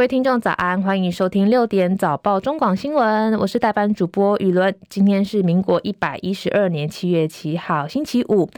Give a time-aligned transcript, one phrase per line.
[0.00, 4.74] 各位听众早安，欢迎收听六点早报中广新闻，我是代班主播雨伦。
[4.88, 8.48] 今天是民国一百一十二年七月七号，星期五。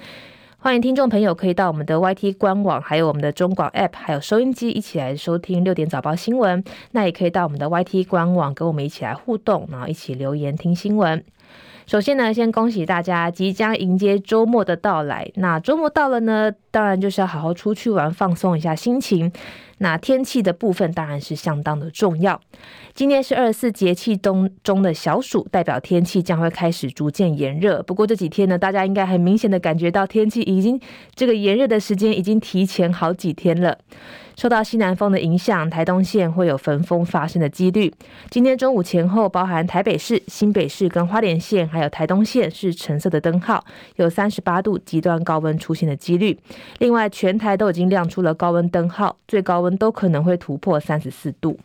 [0.58, 6.62] 欢迎听众朋友可以到我们的 YT 官网，还有我们的中广 App，还有收音机一起来收听六点早报新闻。
[6.92, 11.24] 那也可以到我们的 YT 官网跟我们一起来互动，然后一起留言听新闻。
[11.84, 15.28] 首先呢，先恭喜大家即将迎接周末的到来。
[15.34, 19.32] 那周末到了呢，当然就是要好好出去玩，放松一下心情。
[19.82, 22.40] 那天气的部分当然是相当的重要。
[22.94, 27.82] 今天是二十四节气中中的小暑，代表天气将会开始逐渐炎热。
[27.82, 30.80] 不过这几天呢，大家应该很明显的感觉到天气已经
[31.16, 33.76] 这个炎热的时间已经提前好几天了。
[34.36, 37.92] 受到西南风的影响，台东县会有焚风发生的几率。
[38.30, 43.64] 今天中午前后，包含台北市、新北市跟花莲县，还有台东县是橙色的灯号，
[43.96, 46.38] 有三十八度极端高温出现的几率。
[46.78, 51.58] 另外，全台都已经亮出了高温灯号，最高温都可能会突破三十四度。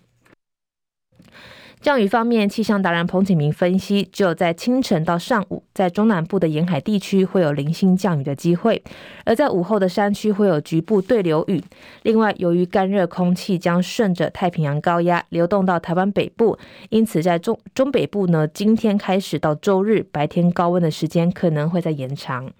[1.80, 8.84] 降雨方面，气象达人彭启明分析，只有在清晨到上午，在中南部的沿海地区会有零星降雨的机会，
[9.24, 11.64] 而在午后的山区会有局部对流雨。
[12.02, 16.58] 另外，由于干热空气将顺着太平洋高压流动到台湾北部，
[16.90, 22.52] 因此在中中北部呢，今天开始到周日白天高温的时间可能会再延长。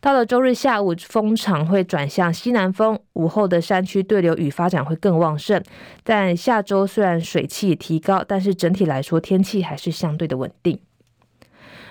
[0.00, 5.60] 到了周日下午，风场会转向西南风，午后的山区对流雨发展会更旺盛。
[6.04, 10.78] 但下周虽然水汽提高，但是整体来说天气还是相对的稳定。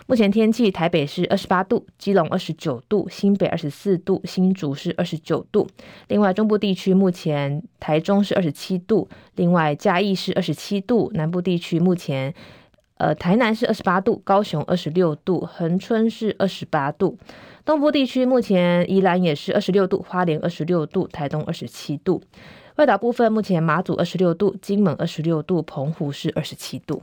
[0.09, 5.67] 目前天气，台北是二十八度，基隆二十九度，新北二十四度，新竹是二十九度。
[6.07, 12.33] 另外中部地区目前台中是二十七度，另外嘉义是二十七度，南部地区目前
[12.97, 17.17] 呃台南是二十八度，高雄二十六度，恒春是二十八度。
[17.63, 22.21] 东部地区目前宜兰也是二十六度，花莲二十六度，台东二十七度。
[22.77, 27.01] 外岛部分目前马祖二十六度，金门二十六度，澎湖是二十七度。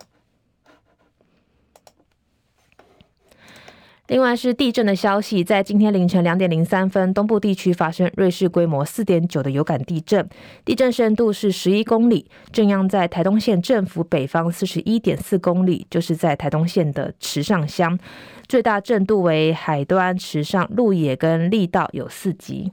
[4.08, 10.28] 另外是地震的消息，在今天凌晨两点零三分，东部地区发生瑞士规模四点九的有感地震，
[10.62, 17.98] 地震深度是十一公里，震央在台东县政府北方四十一点四公里，就是在台东县的池上乡，
[18.46, 22.72] 最大震度为海端、池上、鹿野跟力道有四级。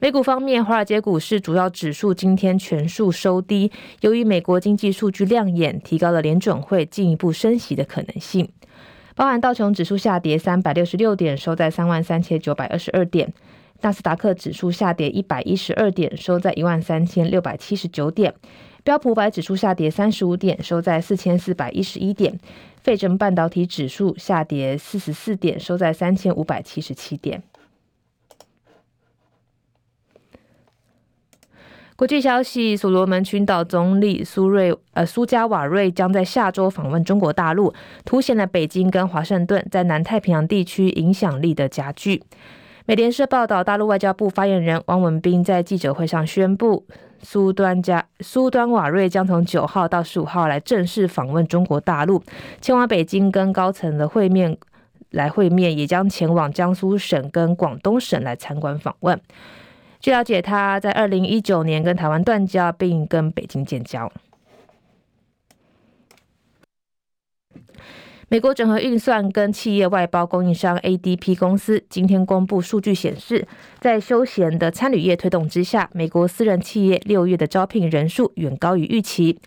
[0.00, 3.70] 美股方面，华尔街股市主要指数今天全数收低。
[4.00, 8.48] 由于美国经济数据亮眼，提高了联准会进一步升息的可能性。
[9.14, 13.28] 包含道琼指数下跌三百六十六点，收在三万三千九百二十二点；
[13.82, 18.32] 纳斯达克指数下跌一百一十二点，收在一万三千六百七十九点；
[18.82, 22.34] 标普五百指数下跌三十五点，收在四千四百一十一点；
[22.82, 27.40] 费城半导体指数下跌四十四点，收在三千五百七十七点。
[31.96, 37.72] 国际消息：所罗门群岛总理苏瑞呃苏加瓦瑞将在下周访问中国大陆，
[38.04, 42.20] 凸显了北京跟华盛顿在南太平洋地区影响力的加剧。
[42.86, 46.84] 美联社报道，大陆外交部发言人汪文斌在记者会上宣布，
[47.22, 52.20] 苏端加苏端瓦瑞将从九号到十五号来正式访问中国大陆，
[52.60, 54.58] 前往北京跟高层的会面
[55.10, 59.20] 来会面，也将前往江苏省跟广东省来参观访问。
[60.04, 64.12] 据了解，他在二零一九年跟台湾断交，并跟北京建交。
[68.28, 73.48] 美国整合运算跟企业外包供应商 ADP 公司今天公布数据显示，
[73.80, 79.40] 在休闲的餐旅业推动之下，美国私人企业六月的招聘人数远高于预期。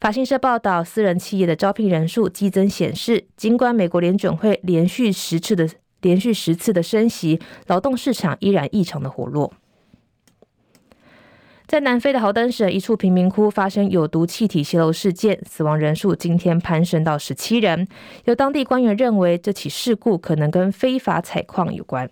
[0.00, 5.68] 法新社报道，私人企业的招聘人数激增显示，尽管美国联准会连续十次的
[6.00, 9.52] 连续十次的升息，劳动市场依然异常的活络。
[11.66, 17.88] 在南非的豪登省，一处贫民窟发生有毒气体泄漏事件，死亡人数今天攀升到十七人。
[18.24, 22.08] 有当地官员认为，这起事故可能跟非法采矿有关。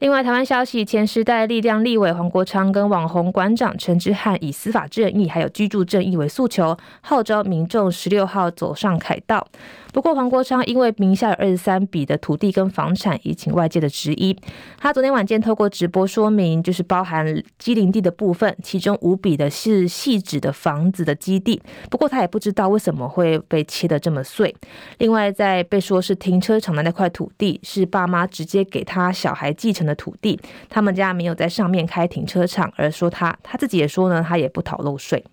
[0.00, 9.46] 另外，台湾消息，前时代力量立委黄国昌跟网红馆长陈之汉以司法正义还有居住正义为诉求，号召民众十六号走上凯道。
[9.92, 14.36] 不过，黄国昌因为名下有二十三笔的土地跟房产，引起外界的质疑。
[14.78, 21.60] 他昨天晚间透过直播说明，就是包含基林地的部分，其中五笔的是细致的房子的基地。
[21.90, 24.54] 不过，他也不知道为什么会被切得这么碎。
[24.98, 30.38] 另外，在被说是停车场的那块土地，是爸妈直接给他小孩继承的土地，
[30.68, 35.24] 他们家没有在上面开停车场，而说他他自己也说呢，他也不逃漏税。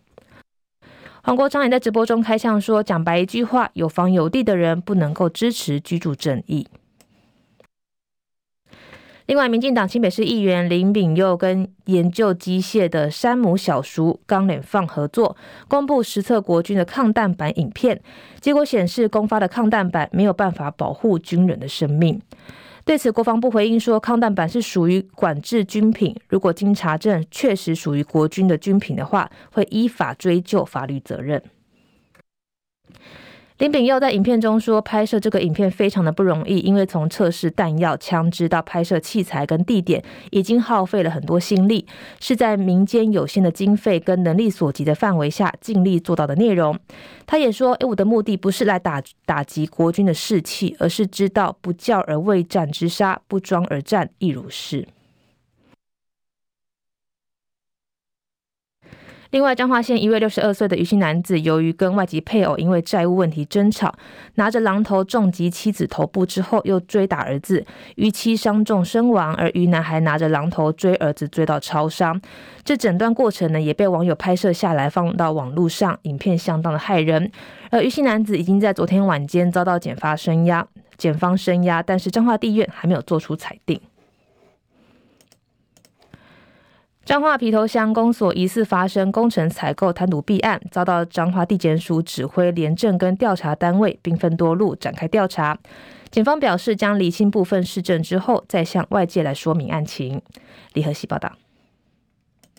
[1.28, 6.66] 黄国昌也在直播中开呛说：“讲白一句话，有房有地的人不能够支持居住正义。”
[9.28, 15.36] 另外，民进党新北市议员林炳佑跟研究机械的山姆小叔刚脸放合作，
[15.68, 18.02] 公布实测国军的抗弹板影片，
[18.40, 22.22] 结果显示公发的抗弹板没有办法保护军人的生命。
[22.88, 31.44] 对此，国防部回应说，抗弹板是属于管制军品，如果经查证确实属于国军的军品的话，会依法追究法律责任。
[33.58, 41.84] 林炳佑在影片中说，拍摄这个影片非常的不容易，因为从测试弹药、枪支到拍摄器材跟地点，已经耗费了很多心力，
[42.20, 46.78] 是在民间有限的经费跟能力所及的范围下尽力做到的内容。
[47.26, 54.88] 他也说，诶，我的目的不是来打打击国军的士气，而是知道不教而未战之杀，不装而战亦如是。
[59.32, 63.94] 另外，彰化县一位六十二岁的余姓男子，由于跟外籍配偶因为债务问题争吵，
[64.36, 67.66] 拿着榔头重击妻子头部之后，又追打儿子，
[67.96, 72.20] 余妻伤重身亡，而余男还拿着榔头追儿子，追到超伤。
[72.64, 77.30] 这整段过程呢，也被网友拍摄下来，放到网络上，影片相当的骇人。
[77.70, 80.66] 而余姓男子已经在昨天晚间遭到检方声押，
[80.98, 83.80] 检方声押，但是彰化地院还没有做出裁定。
[87.08, 95.58] 彰化皮头乡公所疑似发生工程采购贪渎弊案，遭到彰化地检署指挥廉政跟调查单位兵分多路展开调查。
[96.12, 100.22] 警方表示，将厘清部分事证之后，再向外界来说明案情。
[100.74, 101.32] 李和熙报道。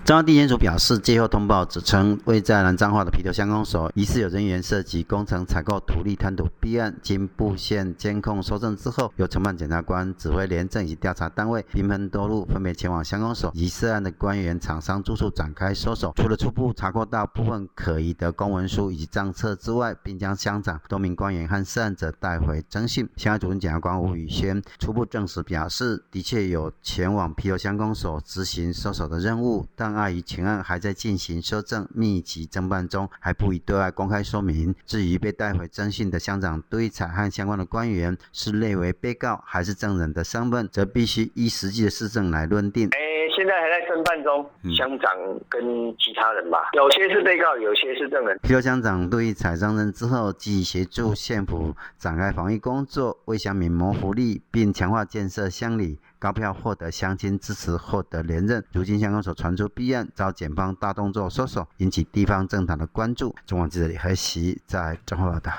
[0.04, 6.96] 彰化地检署表示，接获通报，指称位在南彰化的皮头乡公所疑似有人员涉及工程采购土地贪渎弊案。
[7.02, 16.12] 经布线监控搜证之后，由承办检察官指挥廉政以及调查单位兵分多路，分别前往乡公所及涉案的官员、厂商住处展开搜索。
[16.16, 23.06] 除了初步查获到部分可疑的公文书以及账册之外，并将乡长多名官员和涉案者带回侦讯。
[23.16, 34.74] 乡外主任检察官吴宇轩初步证实表示，的确有前往皮头乡公所执行搜索的任务，但碍于前案还在进行搜证密集侦办中，还不宜对外公开说明。
[34.86, 42.88] 至于被带回侦讯的乡长杜奕彩和相关的官员是列为被告还是证人的身份，则必须依实际的事证来论定。
[42.88, 42.98] 哎，
[43.36, 44.44] 现在还在侦办中，
[44.76, 45.10] 乡长
[45.48, 45.62] 跟
[45.98, 48.38] 其他人吧，有些是被告，有些是证人。
[48.42, 55.98] 皮头乡长杜奕彩上任之后，即协助县府展开防疫工作，为乡民谋福利，并强化建设乡里。
[56.18, 58.64] 高票获得乡亲支持，获得连任。
[58.72, 63.34] 如今乡公所传出弊案，遭检方大动作搜索，引起地方政党的关注。
[63.46, 65.52] 中广记者李和喜在彰化报道。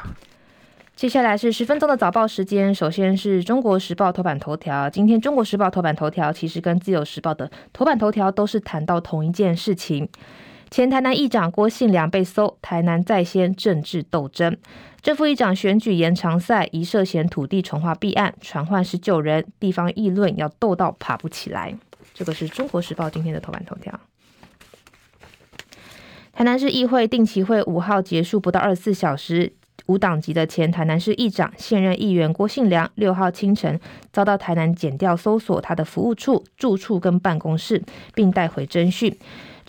[0.98, 2.76] 接下来是十分钟的早报时间。
[2.76, 4.90] 首先是中国时报头版头条。
[4.90, 10.10] 今天中国时报头版头条其实跟自由时报的头版头条都是谈到同一件事情。
[10.70, 14.56] 前台南议长郭信良被搜，台南再掀政治斗争。
[15.02, 21.74] 正副议长选举延长赛疑涉嫌土地重划弊案，传唤十九人，地方议论要斗到爬不起来。
[22.14, 24.00] 这个是中国时报今天的头版头条。
[26.34, 29.52] 台南市议会定期会五号结束不到二十四小时，
[29.88, 33.80] 无党籍的前台南市议长、现任议员郭信良六号清晨
[34.14, 37.82] 遭到台南检调搜索他的服务处、住处跟办公室，
[38.14, 39.18] 并带回侦讯。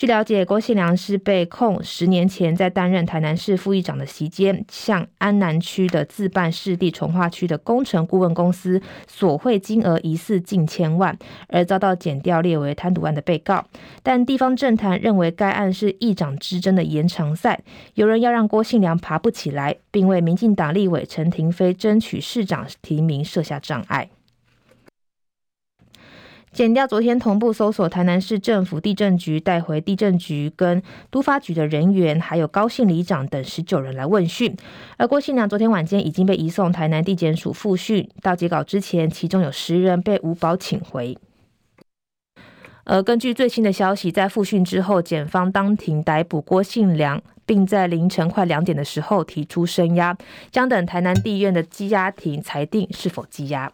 [0.00, 11.14] 据了解，郭信良是被控十年前在担任台南市副议长的期间，向安南区的自办市地重划区的工程顾问公司索贿金额疑似近千万，
[11.48, 13.62] 而遭到减掉列为贪渎案的被告。
[14.02, 17.60] 但地方政坛认为该案是议长之争的延长赛，
[17.92, 24.08] 有人要让郭信良爬不起来，并为民进党立委陈亭妃争取市长提名设下障碍。
[26.52, 34.54] 检调昨天同步搜索台南市政府地震局带回地震局跟都发局的人员，还有高姓里长等十九人来问讯。
[34.96, 41.16] 而郭姓良昨天晚间已经被移送台南地检署复讯，到截稿之前，其中有十人被无保请回。
[42.84, 50.16] 而根据最新的消息，在复讯之后，检方当庭逮捕郭姓良，并在凌晨快两点的时候提出声押，
[50.50, 53.72] 将等台南地院的羁押庭裁定是否羁押。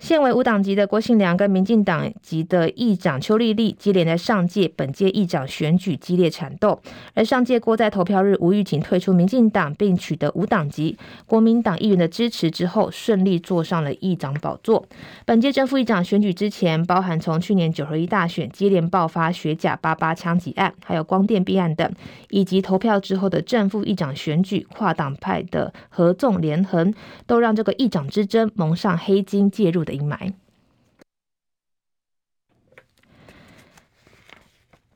[0.00, 6.80] 现为无党籍的郭信良跟民进党籍的议长邱丽丽接连在上届、本届议长选举激烈缠斗，
[7.12, 14.86] 而上届郭在投票日无预警退出民进党，并取得无党籍国民党议员的支持之后，顺利坐上了议长宝座。
[15.26, 21.92] 本届正副议长选举之前，包含从去年九合一大选接连爆发学甲八八枪击案，还有光电弊案等，
[22.30, 26.94] 以及投票之后的正副议长选举跨党派的合纵连横，
[27.26, 30.32] 都让这个议长之争蒙上黑金介入的阴霾。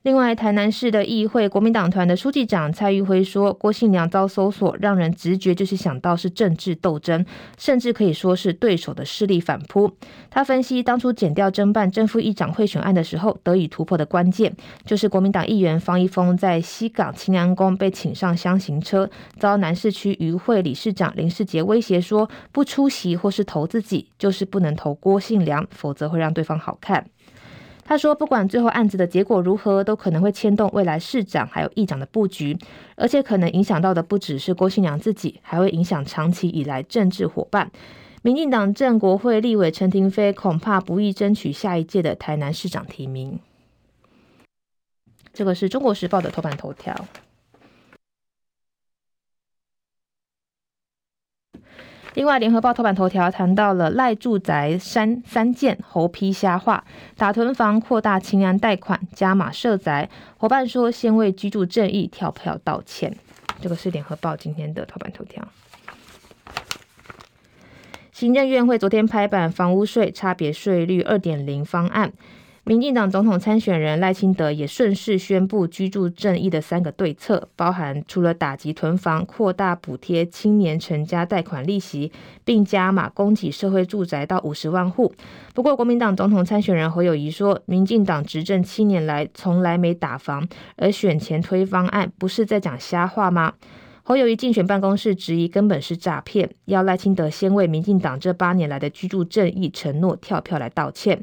[0.04, 7.25] 另外，台南市的议会国民党团的书记长蔡玉辉说，郭信良遭搜索，让人直觉就是想到是政治斗争，
[7.56, 9.90] 甚至可以说是对手的势力反扑。
[10.28, 19.08] 他分析，当初减掉侦办正副议长贿选案的时候，得以突破的关键，就是国民党议员方一峰在西港清安宫被请上箱型车，
[19.38, 27.06] 遭南市区渔会理事长林世杰威胁说，不出席或是投自己，就是不能投郭信良，否则会让对方好看。
[27.85, 32.57] 他说：“不管最后案子的结果如何，都可能会牵动未来市长还有议长的布局，
[32.97, 37.71] 而且可能影响到的不只是郭新娘自己，还会影响长期以来政治伙伴。
[38.23, 43.38] 民进党政国会立委陈廷飞恐怕不易争取下一届的台南市长提名。”
[45.35, 46.95] 这个是中国时报的头版头条。
[52.14, 56.85] 另外，联合报头版头条谈到了赖住宅三三件猴批瞎话，
[57.16, 63.16] 打囤房扩大清安贷款加码社宅，伙伴说先为居住正义跳票道歉。
[63.61, 65.44] 这个是联合报今天的头版头条。
[68.12, 72.12] 行政院会昨天拍板房屋税差别税率二点零方案。
[72.66, 82.11] 民进党总统参选人赖清德也顺势宣布居住正义的三个对策，包含除了打击囤房、扩大补贴青年成家贷款利息，
[82.42, 85.12] 并加码供给社会住宅到五十万户。
[85.52, 93.52] 不过，国民党总统参选人侯友宜说，民进党执政七年来从来没打房，而选前推方案不是在讲瞎话吗？
[94.04, 101.23] 侯友宜竞选办公室质疑根本是诈骗，要赖清德先为民进党这八年来的居住正义承诺跳票来道歉。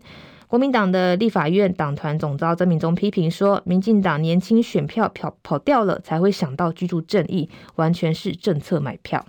[0.52, 9.26] 国民党的立法院党团总召曾铭宗批评说，民进党年轻选票跑跑掉了，才会想到居住正义，完全是政策买票。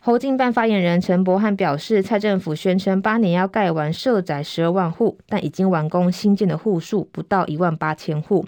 [0.00, 8.44] 侯进办发言人陈柏翰表示，蔡政府宣称八年要盖完社宅十二万户，但已经完工新建的户数不到一万八千户。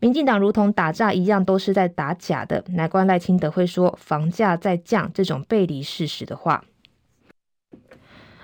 [0.00, 2.64] 民进党如同打诈一样，都是在打假的。
[2.70, 6.64] 难怪赖清德会说房价在降这种背离事实的话。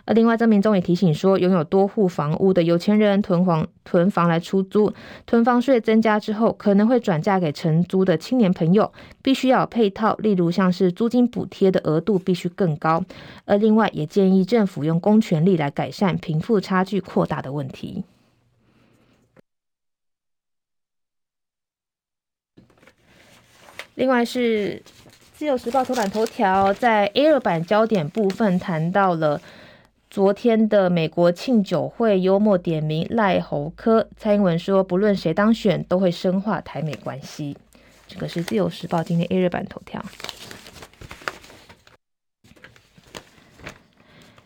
[0.05, 4.93] 而另外，曾铭宗也提醒说，拥有多户房屋的有钱人囤房囤房来出租，
[5.27, 8.93] 囤房税增加之后，可能会转嫁给承租的青年朋友，
[9.23, 13.05] 必须要有配套，例如像是租金补贴的额度必须更高。
[13.45, 18.03] 而另外，也建议政府用公权力来改善贫富差距扩大的问题。
[23.95, 24.83] 另外是
[25.37, 29.41] 自由时报头版头条，在 A 二版焦点部分谈到了。
[30.13, 37.57] 昨天的美国庆酒会幽默点名赖侯科，蔡英文说不论谁当选都会深化台美关系。
[38.07, 40.05] 这个是自由时报今天 A 日版头条。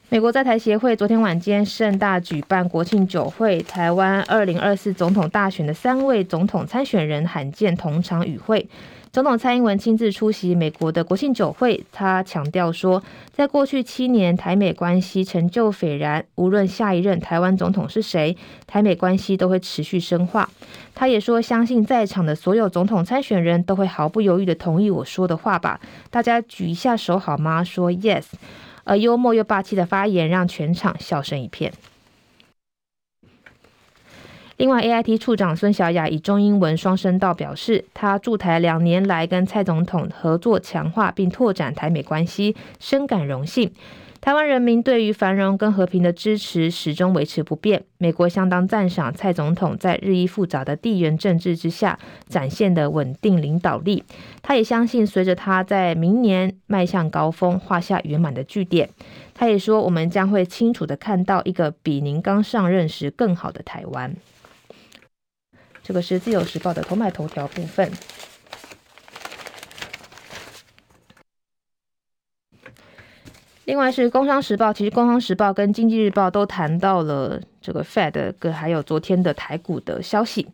[0.08, 8.68] 美国在台协会昨天晚间盛大举办国庆酒会，台湾二零二四总统大选的三位总统参选人罕见同场与会。
[9.16, 20.46] 总统蔡英文亲自出席美国的国庆酒会，他强调说，在过去七年台美关系成就斐然，无论下一任台湾总统是谁，台美关系都会持续深化。
[20.94, 25.80] 他也说，相信在场的所有总统参选人都会毫不犹豫地同意我说的话吧？
[26.10, 27.64] 大家举一下手好吗？
[27.64, 28.24] 说 yes。
[28.84, 31.72] 而幽默又霸气的发言让全场笑声一片。
[34.56, 43.70] 另外，AIT 处长孙小雅以中英文双声道表示，他驻台两年来跟蔡总统合作强化并拓展台美关系，深感荣幸。
[44.18, 47.84] 台湾人民对于繁荣跟和平的支持始终维持不变。
[47.98, 51.96] 美国相当赞赏蔡总统在日益复杂的地缘政治之下
[52.26, 54.02] 展现的稳定领导力。
[54.42, 58.88] 他也相信，随着他在明年迈向高峰，画下圆满的句点。
[59.34, 64.12] 他也说，我们将会清楚地看到一个比您刚上任时更好的台湾。
[65.86, 67.88] 这个是自由时报的头版头条部分。
[73.66, 80.48] 另外是工商时报，其实工商时报跟经济日报都谈到了这个 Fed 跟还有昨天的台股的消息。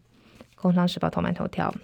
[0.54, 1.74] 工商时报头版头条，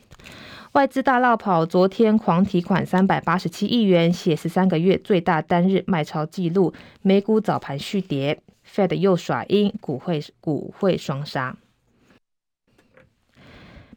[0.72, 6.74] 外资大落跑，昨天狂提款三百八十七亿元，写十三个月最大单日卖超纪录。
[7.00, 11.56] 美股早盘续跌，Fed 又耍阴，股汇股汇双杀。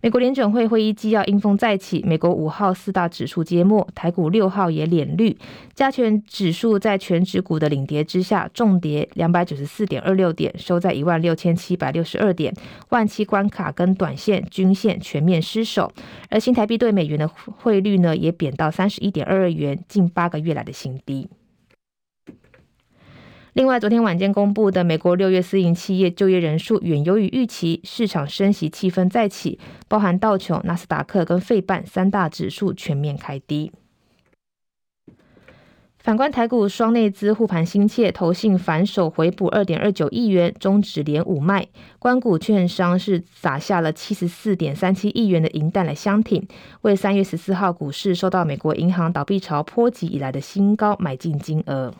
[0.03, 5.37] 美国联准会会议纪要阴风再起，美国五号四大指数揭幕，台股六号也脸绿，
[5.75, 12.51] 加权指数在全指股的领跌之下重跌两百九十四点二六点，收在一万六千七百六十二点，
[12.89, 15.91] 万七关卡跟短线均线全面失守，
[16.29, 21.29] 而新台币对美元的汇率呢也贬到三十一点二二元，近八个月来的新低。
[23.53, 33.73] 另外，昨天晚间公布的美国六月私营企业就业人数远优于预期，市场升息气氛再起，包含道琼、纳斯达克跟费半三大指数全面开低。
[35.99, 41.67] 反观台股，双内资护盘心切，投信反手回补二点二九亿元，终止连五卖。
[41.99, 46.47] 关股券商是撒下了七十四点三七亿元的银弹来相挺，
[46.83, 51.93] 为三月十四号股市受到美国银行倒闭潮波及以来的新高买进金额。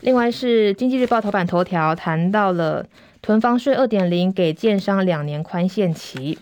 [0.00, 2.86] 另外是经济日报头版头条谈到了
[3.20, 6.38] 囤房税二点零给建商两年宽限期，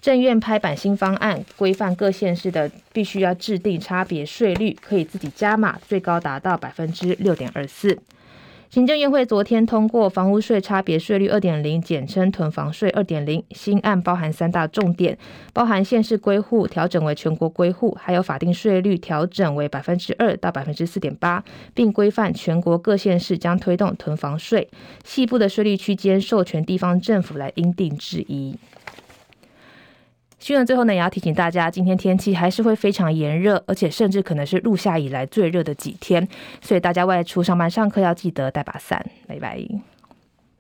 [0.00, 7.98] 政院拍板新方案，规范各县市的必须要制定差别税率，可以自己加码，最高达到百分之六点二四。
[8.70, 15.18] 行政院会昨天通过房屋税差别税率二点零，简称囤房税二点零新案，包含三大重点，
[15.52, 21.42] 包含县市归户调整为全国归户，还有法定税率调整为百分之二到百分之四点八，
[21.74, 24.68] 并规范全国各县市将推动囤房税，
[25.04, 28.54] 细部的税率区间授权地方政府来因定制宜。
[30.40, 36.26] 新闻最后呢，也要提醒大家，今天天气还是会非常炎热，而且甚至可能是入夏以来最热的几天，
[36.62, 39.04] 所以大家外出上班上课要记得带把伞。
[39.28, 39.62] 拜拜。